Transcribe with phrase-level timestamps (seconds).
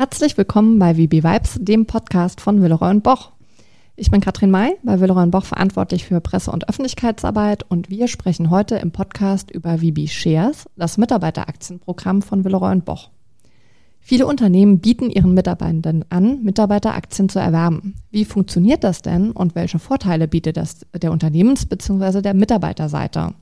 [0.00, 3.32] Herzlich willkommen bei VB Vibes, dem Podcast von Willeroy und Boch.
[3.96, 8.08] Ich bin Katrin May, bei Willeroy und Boch verantwortlich für Presse- und Öffentlichkeitsarbeit und wir
[8.08, 13.10] sprechen heute im Podcast über VB Shares, das Mitarbeiteraktienprogramm von Willeroy und Boch.
[14.00, 17.94] Viele Unternehmen bieten ihren Mitarbeitenden an, Mitarbeiteraktien zu erwerben.
[18.10, 22.22] Wie funktioniert das denn und welche Vorteile bietet das der Unternehmens- bzw.
[22.22, 23.34] der Mitarbeiterseite?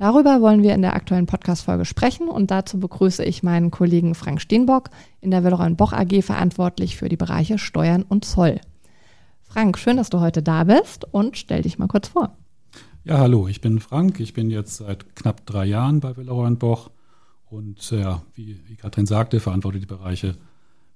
[0.00, 4.40] Darüber wollen wir in der aktuellen Podcast-Folge sprechen und dazu begrüße ich meinen Kollegen Frank
[4.40, 4.88] Steenbock,
[5.20, 8.62] in der Willeroy Boch AG verantwortlich für die Bereiche Steuern und Zoll.
[9.42, 12.34] Frank, schön, dass du heute da bist und stell dich mal kurz vor.
[13.04, 14.20] Ja, hallo, ich bin Frank.
[14.20, 16.90] Ich bin jetzt seit knapp drei Jahren bei Willeroy Boch
[17.50, 20.34] und ja, wie, wie Katrin sagte, verantworte die Bereiche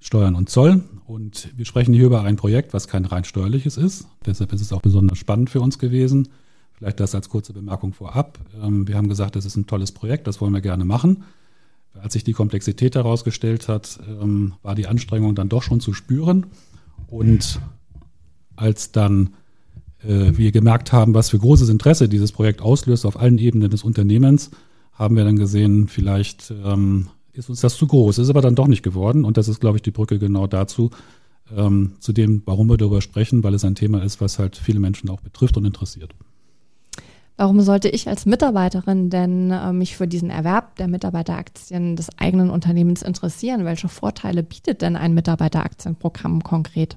[0.00, 0.82] Steuern und Zoll.
[1.04, 4.06] Und wir sprechen hier über ein Projekt, was kein rein steuerliches ist.
[4.24, 6.30] Deshalb ist es auch besonders spannend für uns gewesen.
[6.76, 8.38] Vielleicht das als kurze Bemerkung vorab.
[8.62, 11.24] Ähm, wir haben gesagt, das ist ein tolles Projekt, das wollen wir gerne machen.
[11.94, 16.46] Als sich die Komplexität herausgestellt hat, ähm, war die Anstrengung dann doch schon zu spüren.
[17.06, 17.60] Und
[18.56, 19.34] als dann
[20.02, 23.84] äh, wir gemerkt haben, was für großes Interesse dieses Projekt auslöst auf allen Ebenen des
[23.84, 24.50] Unternehmens,
[24.92, 28.18] haben wir dann gesehen, vielleicht ähm, ist uns das zu groß.
[28.18, 29.24] Ist aber dann doch nicht geworden.
[29.24, 30.90] Und das ist, glaube ich, die Brücke genau dazu,
[32.00, 35.10] zu dem, warum wir darüber sprechen, weil es ein Thema ist, was halt viele Menschen
[35.10, 36.14] auch betrifft und interessiert.
[37.36, 42.48] Warum sollte ich als Mitarbeiterin denn äh, mich für diesen Erwerb der Mitarbeiteraktien des eigenen
[42.48, 43.64] Unternehmens interessieren?
[43.64, 46.96] Welche Vorteile bietet denn ein Mitarbeiteraktienprogramm konkret?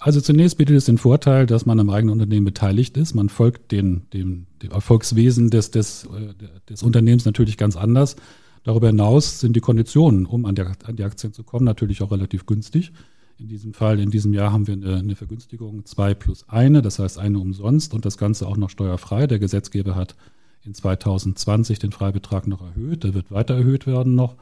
[0.00, 3.14] Also zunächst bietet es den Vorteil, dass man am eigenen Unternehmen beteiligt ist.
[3.14, 6.34] Man folgt den, dem, dem Erfolgswesen des, des, äh,
[6.68, 8.16] des Unternehmens natürlich ganz anders.
[8.64, 12.10] Darüber hinaus sind die Konditionen, um an, der, an die Aktien zu kommen, natürlich auch
[12.10, 12.92] relativ günstig.
[13.36, 16.98] In diesem Fall, in diesem Jahr haben wir eine, eine Vergünstigung zwei plus eine, das
[16.98, 19.26] heißt eine umsonst und das Ganze auch noch steuerfrei.
[19.26, 20.14] Der Gesetzgeber hat
[20.64, 24.36] in 2020 den Freibetrag noch erhöht, der wird weiter erhöht werden noch.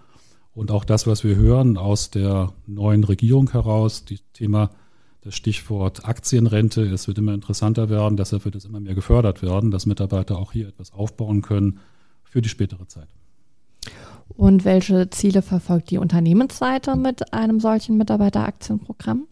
[0.55, 4.71] Und auch das, was wir hören aus der neuen Regierung heraus, das Thema,
[5.23, 9.71] das Stichwort Aktienrente, es wird immer interessanter werden, deshalb wird es immer mehr gefördert werden,
[9.71, 11.81] dass Mitarbeiter auch hier etwas aufbauen können
[12.25, 13.09] für die spätere Zeit.
[14.43, 19.29] Und welche Ziele verfolgt die Unternehmensseite mit einem solchen Mitarbeiteraktienprogramm?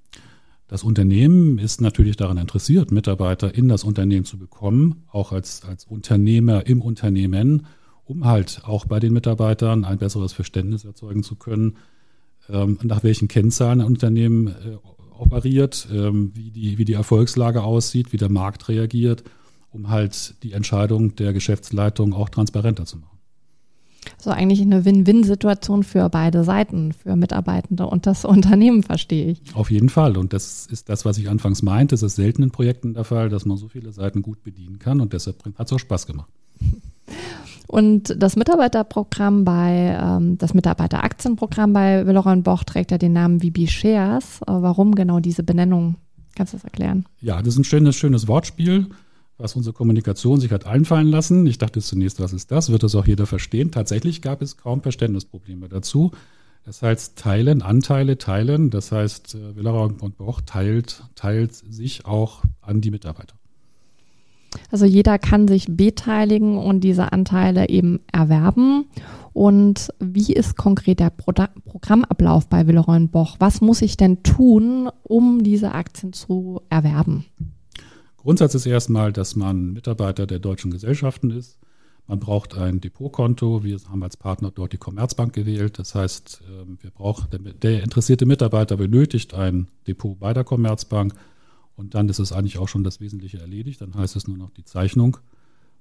[0.68, 5.84] Das Unternehmen ist natürlich daran interessiert, Mitarbeiter in das Unternehmen zu bekommen, auch als, als
[5.84, 7.66] Unternehmer im Unternehmen,
[8.04, 11.78] um halt auch bei den Mitarbeitern ein besseres Verständnis erzeugen zu können,
[12.48, 14.76] ähm, nach welchen Kennzahlen ein Unternehmen äh,
[15.18, 19.24] operiert, ähm, wie, die, wie die Erfolgslage aussieht, wie der Markt reagiert,
[19.72, 23.19] um halt die Entscheidung der Geschäftsleitung auch transparenter zu machen.
[24.20, 29.40] Also eigentlich eine Win-Win-Situation für beide Seiten, für Mitarbeitende und das Unternehmen, verstehe ich.
[29.54, 30.18] Auf jeden Fall.
[30.18, 31.94] Und das ist das, was ich anfangs meinte.
[31.94, 35.00] Es ist selten in Projekten der Fall, dass man so viele Seiten gut bedienen kann.
[35.00, 36.28] Und deshalb hat es auch Spaß gemacht.
[37.66, 43.68] Und das Mitarbeiterprogramm bei, ähm, das Mitarbeiteraktienprogramm bei Willeron Boch trägt ja den Namen VB
[43.68, 44.42] Shares.
[44.42, 45.94] Äh, warum genau diese Benennung?
[46.34, 47.06] Kannst du das erklären?
[47.20, 48.88] Ja, das ist ein schönes, schönes Wortspiel
[49.40, 51.46] was unsere Kommunikation sich hat einfallen lassen.
[51.46, 52.70] Ich dachte zunächst, was ist das?
[52.70, 53.70] Wird das auch jeder verstehen?
[53.70, 56.12] Tatsächlich gab es kaum Verständnisprobleme dazu.
[56.64, 58.70] Das heißt, teilen, Anteile teilen.
[58.70, 63.34] Das heißt, äh, Willerau und Boch teilt, teilt sich auch an die Mitarbeiter.
[64.70, 68.86] Also jeder kann sich beteiligen und diese Anteile eben erwerben.
[69.32, 71.32] Und wie ist konkret der Pro
[71.64, 73.36] Programmablauf bei Willeroy Boch?
[73.38, 77.24] Was muss ich denn tun, um diese Aktien zu erwerben?
[78.22, 81.58] Grundsatz ist erstmal, dass man Mitarbeiter der deutschen Gesellschaften ist.
[82.06, 83.64] Man braucht ein Depotkonto.
[83.64, 85.78] Wir haben als Partner dort die Commerzbank gewählt.
[85.78, 87.28] Das heißt, ähm, wir brauchen,
[87.62, 91.14] der interessierte Mitarbeiter benötigt ein Depot bei der Commerzbank.
[91.76, 93.80] Und dann ist es eigentlich auch schon das Wesentliche erledigt.
[93.80, 95.16] Dann heißt es nur noch die Zeichnung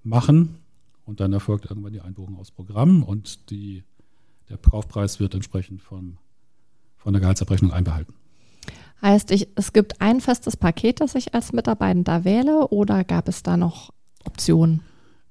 [0.04, 0.60] machen.
[1.06, 3.04] Und dann erfolgt irgendwann die Einbuchung aus Programm.
[3.04, 3.84] Und die,
[4.48, 6.18] der Kaufpreis wird entsprechend vom,
[6.96, 8.14] von der Gehaltsabrechnung einbehalten.
[9.01, 13.43] Heißt, ich, es gibt ein festes Paket, das ich als Mitarbeiter wähle oder gab es
[13.43, 13.91] da noch
[14.25, 14.81] Optionen?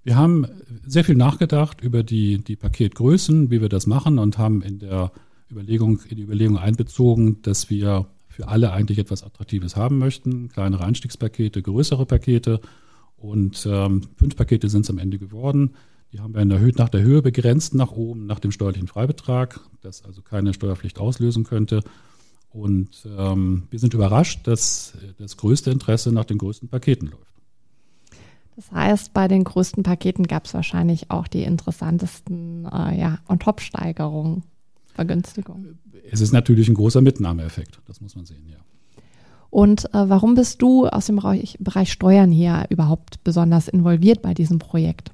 [0.04, 0.46] Wir haben
[0.86, 5.12] sehr viel nachgedacht über die, die Paketgrößen, wie wir das machen und haben in der
[5.50, 10.48] Überlegung, in die Überlegung einbezogen, dass wir für alle eigentlich etwas Attraktives haben möchten.
[10.48, 12.60] Kleinere Einstiegspakete, größere Pakete.
[13.16, 15.74] Und ähm, fünf Pakete sind es am Ende geworden.
[16.12, 19.60] Die haben wir der Höhe, nach der Höhe begrenzt nach oben, nach dem steuerlichen Freibetrag,
[19.82, 21.82] das also keine Steuerpflicht auslösen könnte.
[22.50, 27.28] Und ähm, wir sind überrascht, dass das größte Interesse nach den größten Paketen läuft.
[28.56, 34.42] Das heißt, bei den größten Paketen gab es wahrscheinlich auch die interessantesten äh, ja, On-Top-Steigerungen,
[34.94, 35.78] Vergünstigungen.
[36.10, 38.56] Es ist natürlich ein großer Mitnahmeeffekt, das muss man sehen, ja.
[39.50, 44.34] Und äh, warum bist du aus dem Bereich, Bereich Steuern hier überhaupt besonders involviert bei
[44.34, 45.12] diesem Projekt?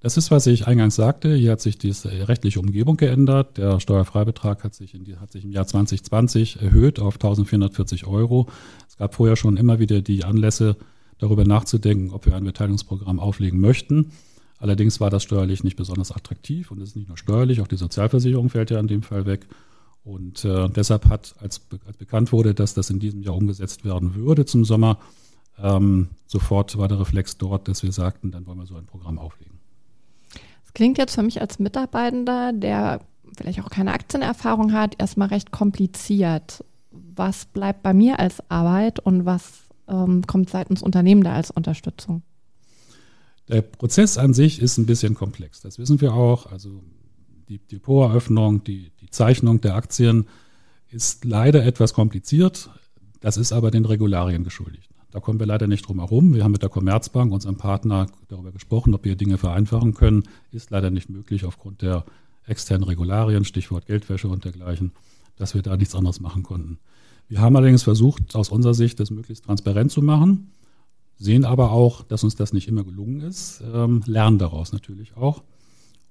[0.00, 1.34] Das ist, was ich eingangs sagte.
[1.34, 3.58] Hier hat sich die rechtliche Umgebung geändert.
[3.58, 8.48] Der Steuerfreibetrag hat sich, in, hat sich im Jahr 2020 erhöht auf 1440 Euro.
[8.88, 10.76] Es gab vorher schon immer wieder die Anlässe,
[11.18, 14.12] darüber nachzudenken, ob wir ein Beteiligungsprogramm auflegen möchten.
[14.58, 17.76] Allerdings war das steuerlich nicht besonders attraktiv und es ist nicht nur steuerlich, auch die
[17.76, 19.46] Sozialversicherung fällt ja in dem Fall weg.
[20.04, 24.14] Und äh, deshalb hat, als, als bekannt wurde, dass das in diesem Jahr umgesetzt werden
[24.14, 24.98] würde zum Sommer,
[25.60, 29.18] ähm, sofort war der Reflex dort, dass wir sagten, dann wollen wir so ein Programm
[29.18, 29.58] auflegen.
[30.78, 33.00] Klingt jetzt für mich als Mitarbeitender, der
[33.36, 36.64] vielleicht auch keine Aktienerfahrung hat, erstmal recht kompliziert.
[36.92, 42.22] Was bleibt bei mir als Arbeit und was ähm, kommt seitens Unternehmen da als Unterstützung?
[43.48, 45.62] Der Prozess an sich ist ein bisschen komplex.
[45.62, 46.46] Das wissen wir auch.
[46.46, 46.84] Also
[47.48, 50.28] die Depoteröffnung, die, die Zeichnung der Aktien
[50.90, 52.70] ist leider etwas kompliziert.
[53.18, 54.90] Das ist aber den Regularien geschuldigt.
[55.10, 56.34] Da kommen wir leider nicht drum herum.
[56.34, 60.24] Wir haben mit der Commerzbank, unserem Partner, darüber gesprochen, ob wir Dinge vereinfachen können.
[60.52, 62.04] Ist leider nicht möglich aufgrund der
[62.46, 64.92] externen Regularien, Stichwort Geldwäsche und dergleichen,
[65.36, 66.78] dass wir da nichts anderes machen konnten.
[67.28, 70.50] Wir haben allerdings versucht, aus unserer Sicht das möglichst transparent zu machen,
[71.16, 75.42] sehen aber auch, dass uns das nicht immer gelungen ist, ähm, lernen daraus natürlich auch.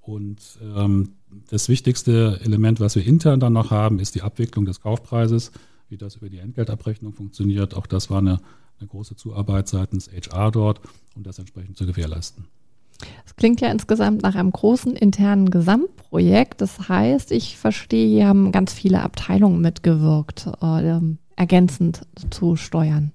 [0.02, 1.14] Und ähm,
[1.50, 5.52] das wichtigste Element, was wir intern dann noch haben, ist die Abwicklung des Kaufpreises,
[5.90, 7.74] wie das über die Entgeltabrechnung funktioniert.
[7.74, 8.40] Auch das war eine
[8.80, 10.82] eine große Zuarbeit seitens HR dort,
[11.16, 12.46] um das entsprechend zu gewährleisten.
[13.26, 16.62] Es klingt ja insgesamt nach einem großen internen Gesamtprojekt.
[16.62, 21.00] Das heißt, ich verstehe, hier haben ganz viele Abteilungen mitgewirkt, äh,
[21.36, 22.02] ergänzend
[22.32, 23.12] zu Steuern.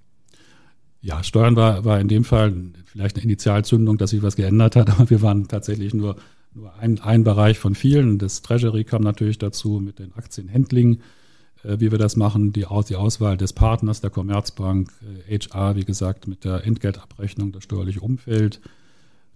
[1.00, 2.54] Ja, Steuern war, war in dem Fall
[2.84, 6.16] vielleicht eine Initialzündung, dass sich was geändert hat, aber wir waren tatsächlich nur,
[6.54, 8.18] nur ein, ein Bereich von vielen.
[8.18, 11.00] Das Treasury kam natürlich dazu mit den Aktienhändlingen
[11.64, 14.92] wie wir das machen, die, die Auswahl des Partners der Commerzbank,
[15.28, 18.60] HR, äh, wie gesagt, mit der Entgeltabrechnung, das steuerliche Umfeld.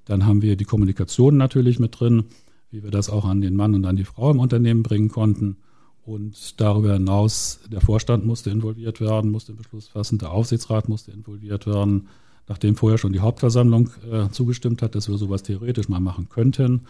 [0.05, 2.25] Dann haben wir die Kommunikation natürlich mit drin,
[2.71, 5.57] wie wir das auch an den Mann und an die Frau im Unternehmen bringen konnten.
[6.05, 11.11] Und darüber hinaus, der Vorstand musste involviert werden, musste den Beschluss fassen, der Aufsichtsrat musste
[11.11, 12.09] involviert werden,
[12.49, 16.83] nachdem vorher schon die Hauptversammlung äh, zugestimmt hat, dass wir sowas theoretisch mal machen könnten.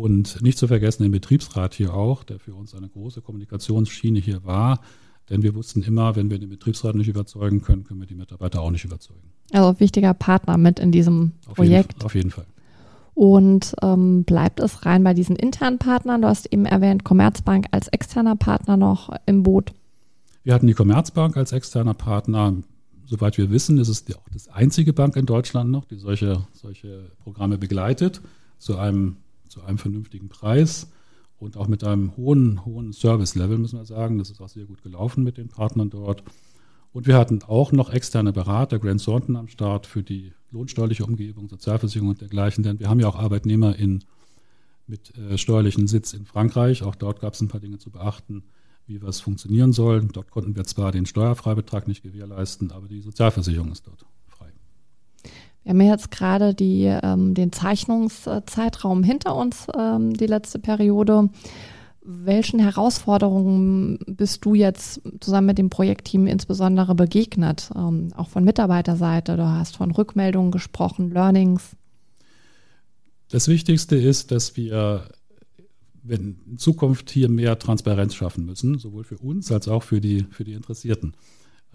[0.00, 4.44] Und nicht zu vergessen den Betriebsrat hier auch, der für uns eine große Kommunikationsschiene hier
[4.46, 4.80] war.
[5.28, 8.62] Denn wir wussten immer, wenn wir den Betriebsrat nicht überzeugen können, können wir die Mitarbeiter
[8.62, 9.30] auch nicht überzeugen.
[9.52, 11.92] Also wichtiger Partner mit in diesem auf Projekt.
[11.92, 12.46] Jeden, auf jeden Fall.
[13.12, 16.22] Und ähm, bleibt es rein bei diesen internen Partnern?
[16.22, 19.72] Du hast eben erwähnt, Commerzbank als externer Partner noch im Boot.
[20.44, 22.54] Wir hatten die Commerzbank als externer Partner.
[23.04, 27.10] Soweit wir wissen, ist es auch das einzige Bank in Deutschland noch, die solche, solche
[27.22, 28.22] Programme begleitet,
[28.58, 29.16] zu einem
[29.50, 30.90] zu einem vernünftigen Preis
[31.38, 34.18] und auch mit einem hohen, hohen Service-Level, müssen wir sagen.
[34.18, 36.22] Das ist auch sehr gut gelaufen mit den Partnern dort.
[36.92, 41.48] Und wir hatten auch noch externe Berater, Grant Thornton am Start für die lohnsteuerliche Umgebung,
[41.48, 42.64] Sozialversicherung und dergleichen.
[42.64, 44.04] Denn wir haben ja auch Arbeitnehmer in,
[44.86, 46.82] mit äh, steuerlichen Sitz in Frankreich.
[46.82, 48.42] Auch dort gab es ein paar Dinge zu beachten,
[48.86, 50.04] wie was funktionieren soll.
[50.06, 54.04] Dort konnten wir zwar den Steuerfreibetrag nicht gewährleisten, aber die Sozialversicherung ist dort.
[55.70, 61.28] Wir haben jetzt gerade die, ähm, den Zeichnungszeitraum hinter uns, ähm, die letzte Periode.
[62.02, 67.70] Welchen Herausforderungen bist du jetzt zusammen mit dem Projektteam insbesondere begegnet?
[67.76, 71.76] Ähm, auch von Mitarbeiterseite, du hast von Rückmeldungen gesprochen, Learnings.
[73.28, 75.04] Das Wichtigste ist, dass wir
[76.08, 80.42] in Zukunft hier mehr Transparenz schaffen müssen, sowohl für uns als auch für die, für
[80.42, 81.14] die Interessierten.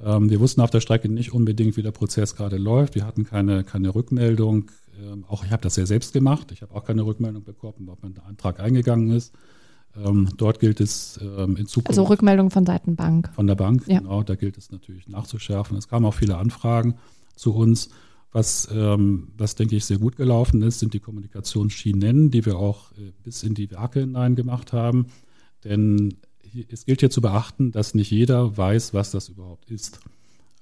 [0.03, 2.95] Ähm, wir wussten auf der Strecke nicht unbedingt, wie der Prozess gerade läuft.
[2.95, 4.71] Wir hatten keine, keine Rückmeldung.
[5.01, 6.51] Ähm, auch ich habe das ja selbst gemacht.
[6.51, 9.33] Ich habe auch keine Rückmeldung bekommen, ob mein Antrag eingegangen ist.
[9.95, 11.89] Ähm, dort gilt es in Zukunft.
[11.89, 13.29] Also Rückmeldung von Seiten Bank.
[13.33, 13.99] Von der Bank, ja.
[13.99, 14.23] genau.
[14.23, 15.77] Da gilt es natürlich nachzuschärfen.
[15.77, 16.95] Es kamen auch viele Anfragen
[17.35, 17.89] zu uns.
[18.33, 23.13] Was, was denke ich sehr gut gelaufen ist, sind die Kommunikationsschienen, die wir auch äh,
[23.23, 25.05] bis in die Werke hinein gemacht haben.
[25.63, 26.15] Denn
[26.69, 29.99] es gilt hier zu beachten, dass nicht jeder weiß, was das überhaupt ist.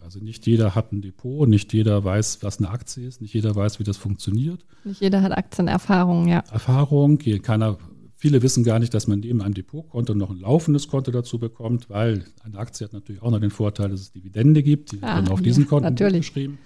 [0.03, 3.55] Also nicht jeder hat ein Depot, nicht jeder weiß, was eine Aktie ist, nicht jeder
[3.55, 4.65] weiß, wie das funktioniert.
[4.83, 6.43] Nicht jeder hat Aktienerfahrung, ja.
[6.51, 7.77] Erfahrung, keiner,
[8.15, 11.89] viele wissen gar nicht, dass man neben einem Depotkonto noch ein laufendes Konto dazu bekommt,
[11.89, 15.15] weil eine Aktie hat natürlich auch noch den Vorteil, dass es Dividende gibt, die ah,
[15.15, 16.57] werden auf diesen ja, Konten geschrieben.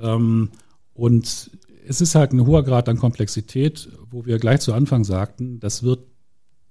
[0.00, 0.50] Ähm,
[0.94, 1.50] und
[1.86, 5.82] es ist halt ein hoher Grad an Komplexität, wo wir gleich zu Anfang sagten, das
[5.82, 6.06] wird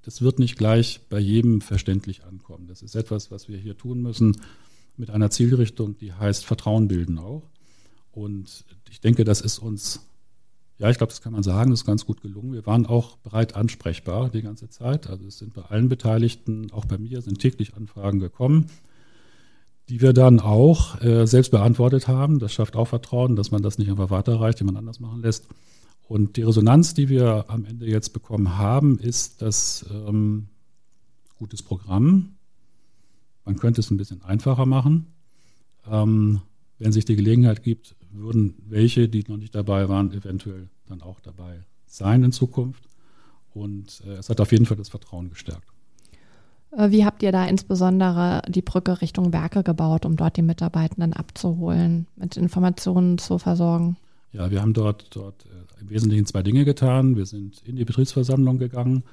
[0.03, 2.67] das wird nicht gleich bei jedem verständlich ankommen.
[2.67, 4.37] Das ist etwas, was wir hier tun müssen
[4.97, 7.43] mit einer Zielrichtung, die heißt Vertrauen bilden auch.
[8.11, 10.05] Und ich denke, das ist uns,
[10.77, 12.53] ja, ich glaube, das kann man sagen, das ist ganz gut gelungen.
[12.53, 15.07] Wir waren auch bereit ansprechbar die ganze Zeit.
[15.07, 18.67] Also es sind bei allen Beteiligten, auch bei mir, sind täglich Anfragen gekommen,
[19.87, 22.39] die wir dann auch äh, selbst beantwortet haben.
[22.39, 25.47] Das schafft auch Vertrauen, dass man das nicht einfach weiterreicht, jemand anders machen lässt.
[26.11, 30.49] Und die Resonanz, die wir am Ende jetzt bekommen haben, ist das ähm,
[31.39, 32.35] gutes Programm.
[33.45, 35.07] Man könnte es ein bisschen einfacher machen.
[35.89, 36.41] Ähm,
[36.79, 41.21] wenn sich die Gelegenheit gibt, würden welche, die noch nicht dabei waren, eventuell dann auch
[41.21, 42.83] dabei sein in Zukunft.
[43.53, 45.63] Und äh, es hat auf jeden Fall das Vertrauen gestärkt.
[46.71, 51.13] Äh, wie habt ihr da insbesondere die Brücke Richtung Werke gebaut, um dort die Mitarbeitenden
[51.13, 53.95] abzuholen, mit Informationen zu versorgen?
[54.33, 57.15] Ja, wir haben dort, dort äh, im Wesentlichen zwei Dinge getan.
[57.15, 59.03] Wir sind in die Betriebsversammlung gegangen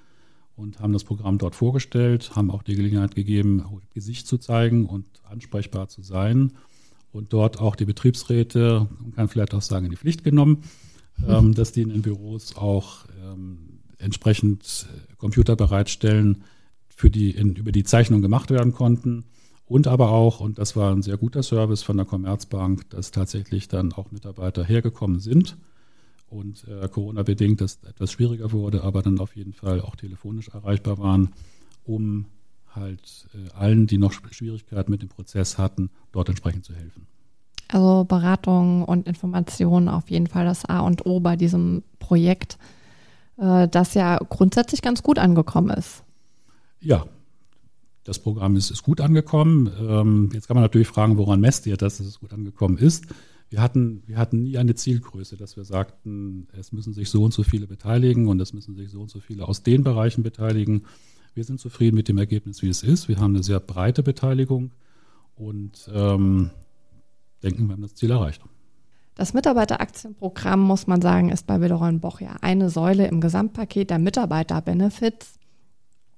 [0.57, 5.07] und haben das Programm dort vorgestellt, haben auch die Gelegenheit gegeben, Gesicht zu zeigen und
[5.25, 6.53] ansprechbar zu sein
[7.13, 10.65] und dort auch die Betriebsräte, man kann vielleicht auch sagen, in die Pflicht genommen,
[11.17, 11.31] mhm.
[11.31, 16.45] ähm, dass die in den Büros auch ähm, entsprechend äh, Computer bereitstellen,
[16.89, 19.25] für die in, über die Zeichnung gemacht werden konnten.
[19.69, 23.69] Und aber auch, und das war ein sehr guter Service von der Commerzbank, dass tatsächlich
[23.69, 25.59] dann auch Mitarbeiter hergekommen sind
[26.31, 30.99] und äh, Corona-bedingt das etwas schwieriger wurde, aber dann auf jeden Fall auch telefonisch erreichbar
[30.99, 31.35] waren,
[31.85, 32.25] um
[32.75, 37.07] halt äh, allen, die noch Schwierigkeiten mit dem Prozess hatten, dort entsprechend zu helfen.
[37.69, 42.57] Also Beratung und Information auf jeden Fall das A und O bei diesem Projekt,
[43.37, 46.05] äh, das ja grundsätzlich ganz gut angekommen ist.
[46.81, 47.05] Ja,
[48.09, 49.71] das Programm ist, ist gut angekommen.
[49.79, 53.05] Ähm, jetzt kann man natürlich fragen, woran messt ihr, dass es gut angekommen ist?
[53.51, 57.35] Wir hatten, wir hatten nie eine Zielgröße, dass wir sagten, es müssen sich so und
[57.35, 60.87] so viele beteiligen und es müssen sich so und so viele aus den Bereichen beteiligen.
[61.35, 63.09] Wir sind zufrieden mit dem Ergebnis, wie es ist.
[63.09, 64.71] Wir haben eine sehr breite Beteiligung
[65.37, 66.51] und ähm,
[67.43, 68.43] denken, wir haben das Ziel erreicht.
[69.17, 73.99] Das Mitarbeiteraktienprogramm, muss man sagen, ist bei Willeron Boch ja eine Säule im Gesamtpaket der
[73.99, 75.38] Mitarbeiterbenefits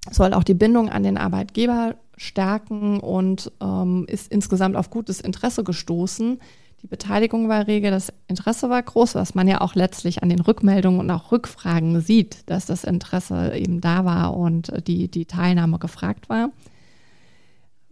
[0.09, 5.63] soll auch die Bindung an den Arbeitgeber stärken und ähm, ist insgesamt auf gutes Interesse
[5.63, 6.39] gestoßen.
[6.81, 10.39] Die Beteiligung war rege, das Interesse war groß, was man ja auch letztlich an den
[10.39, 15.77] Rückmeldungen und auch Rückfragen sieht, dass das Interesse eben da war und die, die Teilnahme
[15.77, 16.49] gefragt war.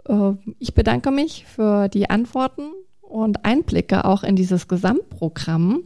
[0.08, 5.84] Äh, ich bedanke mich für die Antworten und Einblicke auch in dieses Gesamtprogramm.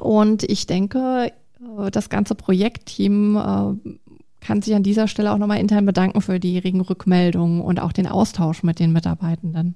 [0.00, 4.05] Und ich denke, äh, das ganze Projektteam äh,
[4.46, 7.92] kann sich an dieser Stelle auch nochmal intern bedanken für die regen Rückmeldungen und auch
[7.92, 9.74] den Austausch mit den Mitarbeitenden.